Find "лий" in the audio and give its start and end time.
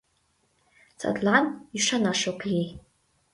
2.49-2.69